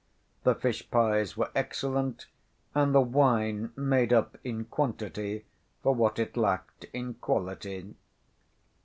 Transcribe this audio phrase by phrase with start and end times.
[0.45, 2.25] The fish‐pies were excellent,
[2.73, 5.45] and the wine made up in quantity
[5.83, 7.93] for what it lacked in quality.